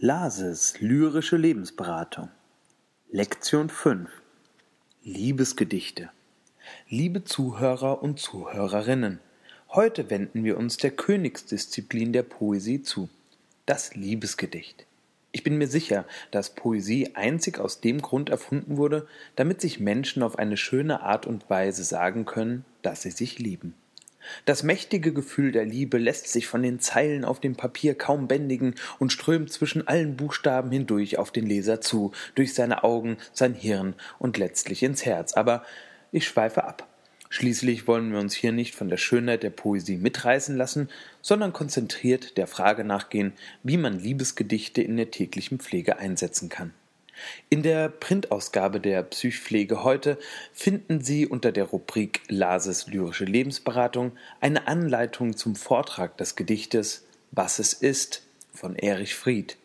[0.00, 2.28] Lases lyrische Lebensberatung
[3.10, 4.08] Lektion 5
[5.02, 6.10] Liebesgedichte
[6.88, 9.18] Liebe Zuhörer und Zuhörerinnen,
[9.70, 13.08] heute wenden wir uns der Königsdisziplin der Poesie zu,
[13.66, 14.86] das Liebesgedicht.
[15.32, 20.22] Ich bin mir sicher, dass Poesie einzig aus dem Grund erfunden wurde, damit sich Menschen
[20.22, 23.74] auf eine schöne Art und Weise sagen können, dass sie sich lieben.
[24.44, 28.74] Das mächtige Gefühl der Liebe lässt sich von den Zeilen auf dem Papier kaum bändigen
[28.98, 33.94] und strömt zwischen allen Buchstaben hindurch auf den Leser zu, durch seine Augen, sein Hirn
[34.18, 35.34] und letztlich ins Herz.
[35.34, 35.64] Aber
[36.12, 36.88] ich schweife ab.
[37.30, 40.88] Schließlich wollen wir uns hier nicht von der Schönheit der Poesie mitreißen lassen,
[41.20, 46.72] sondern konzentriert der Frage nachgehen, wie man Liebesgedichte in der täglichen Pflege einsetzen kann.
[47.50, 50.18] In der Printausgabe der Psychpflege heute
[50.52, 57.58] finden Sie unter der Rubrik Lases lyrische Lebensberatung eine Anleitung zum Vortrag des Gedichtes Was
[57.58, 59.56] es ist von Erich Fried.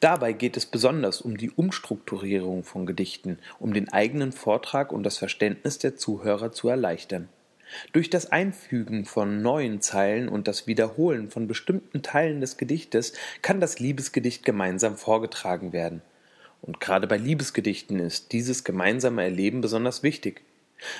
[0.00, 5.18] Dabei geht es besonders um die Umstrukturierung von Gedichten, um den eigenen Vortrag und das
[5.18, 7.28] Verständnis der Zuhörer zu erleichtern.
[7.92, 13.60] Durch das Einfügen von neuen Zeilen und das Wiederholen von bestimmten Teilen des Gedichtes kann
[13.60, 16.02] das Liebesgedicht gemeinsam vorgetragen werden.
[16.64, 20.40] Und gerade bei Liebesgedichten ist dieses gemeinsame Erleben besonders wichtig.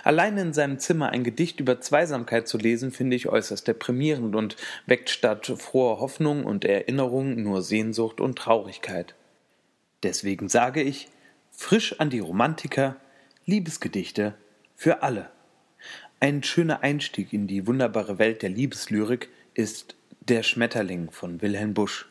[0.03, 4.57] Allein in seinem Zimmer ein Gedicht über Zweisamkeit zu lesen, finde ich äußerst deprimierend und
[4.87, 9.15] weckt statt froher Hoffnung und Erinnerung nur Sehnsucht und Traurigkeit.
[10.03, 11.09] Deswegen sage ich,
[11.51, 12.97] frisch an die Romantiker,
[13.47, 14.35] Liebesgedichte
[14.77, 15.31] für alle.
[16.21, 22.07] Ein schöner Einstieg in die wunderbare Welt der Liebeslyrik ist Der Schmetterling von Wilhelm Busch.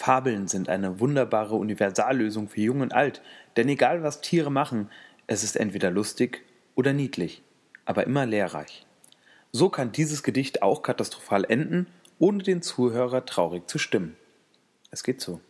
[0.00, 3.20] Fabeln sind eine wunderbare Universallösung für Jung und Alt,
[3.56, 4.88] denn egal was Tiere machen,
[5.26, 6.42] es ist entweder lustig
[6.74, 7.42] oder niedlich,
[7.84, 8.86] aber immer lehrreich.
[9.52, 11.86] So kann dieses Gedicht auch katastrophal enden,
[12.18, 14.16] ohne den Zuhörer traurig zu stimmen.
[14.90, 15.42] Es geht so.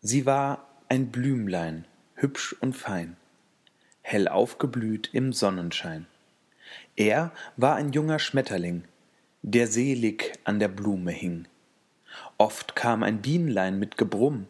[0.00, 1.84] Sie war ein Blümlein,
[2.16, 3.16] hübsch und fein,
[4.02, 6.08] hell aufgeblüht im Sonnenschein.
[6.96, 8.82] Er war ein junger Schmetterling,
[9.42, 11.46] der selig an der Blume hing
[12.38, 14.46] oft kam ein bienlein mit gebrumm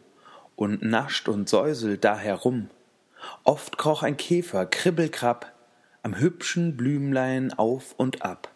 [0.55, 2.69] und nascht und säuselt da herum.
[3.43, 5.53] Oft kroch ein käfer kribbelkrabb
[6.03, 8.51] am hübschen blümlein auf und ab.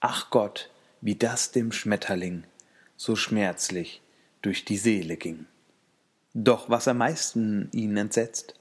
[0.00, 0.70] Ach gott
[1.00, 2.44] wie das dem schmetterling
[2.96, 4.02] so schmerzlich
[4.42, 5.46] durch die seele ging.
[6.34, 8.54] Doch was am meisten ihn entsetzt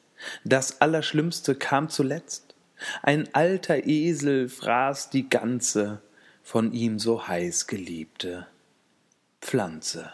[0.43, 2.55] das allerschlimmste kam zuletzt.
[3.01, 6.01] Ein alter esel fraß die ganze
[6.43, 8.47] von ihm so heiß geliebte
[9.45, 10.11] Pflanze.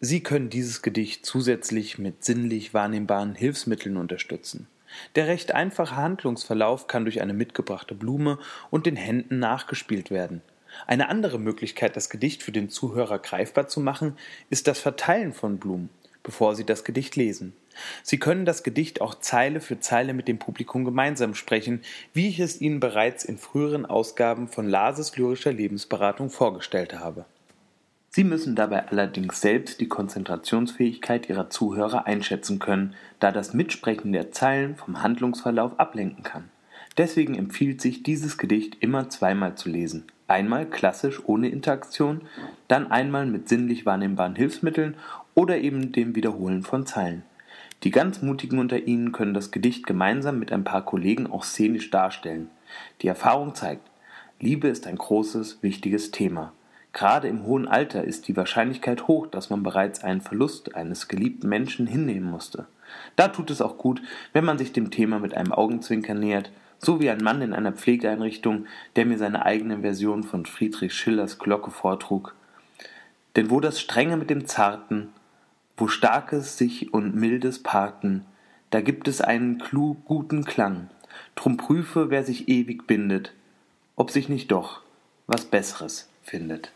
[0.00, 4.66] Sie können dieses Gedicht zusätzlich mit sinnlich wahrnehmbaren Hilfsmitteln unterstützen.
[5.14, 8.40] Der recht einfache Handlungsverlauf kann durch eine mitgebrachte Blume
[8.72, 10.42] und den Händen nachgespielt werden.
[10.88, 14.18] Eine andere Möglichkeit, das Gedicht für den Zuhörer greifbar zu machen,
[14.50, 15.90] ist das Verteilen von Blumen,
[16.24, 17.54] bevor Sie das Gedicht lesen.
[18.02, 21.82] Sie können das Gedicht auch Zeile für Zeile mit dem Publikum gemeinsam sprechen,
[22.12, 27.26] wie ich es Ihnen bereits in früheren Ausgaben von Lases lyrischer Lebensberatung vorgestellt habe.
[28.14, 34.30] Sie müssen dabei allerdings selbst die Konzentrationsfähigkeit Ihrer Zuhörer einschätzen können, da das Mitsprechen der
[34.30, 36.44] Zeilen vom Handlungsverlauf ablenken kann.
[36.96, 40.04] Deswegen empfiehlt sich, dieses Gedicht immer zweimal zu lesen.
[40.28, 42.20] Einmal klassisch ohne Interaktion,
[42.68, 44.94] dann einmal mit sinnlich wahrnehmbaren Hilfsmitteln
[45.34, 47.24] oder eben dem Wiederholen von Zeilen.
[47.82, 51.90] Die ganz Mutigen unter Ihnen können das Gedicht gemeinsam mit ein paar Kollegen auch szenisch
[51.90, 52.48] darstellen.
[53.02, 53.90] Die Erfahrung zeigt,
[54.38, 56.52] Liebe ist ein großes, wichtiges Thema.
[56.94, 61.48] Gerade im hohen Alter ist die Wahrscheinlichkeit hoch, dass man bereits einen Verlust eines geliebten
[61.48, 62.66] Menschen hinnehmen musste.
[63.16, 64.00] Da tut es auch gut,
[64.32, 67.72] wenn man sich dem Thema mit einem Augenzwinkern nähert, so wie ein Mann in einer
[67.72, 72.36] Pflegeeinrichtung, der mir seine eigene Version von Friedrich Schillers Glocke vortrug.
[73.34, 75.08] Denn wo das Strenge mit dem Zarten,
[75.76, 78.24] wo Starkes sich und Mildes parten,
[78.70, 80.90] da gibt es einen klug guten Klang.
[81.34, 83.32] Drum prüfe, wer sich ewig bindet,
[83.96, 84.82] ob sich nicht doch
[85.26, 86.70] was Besseres findet.